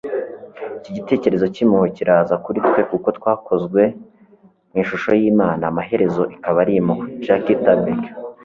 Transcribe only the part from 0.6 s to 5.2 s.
iki gitekerezo cy'impuhwe kiraza kuri twe kuko twakozwe mu ishusho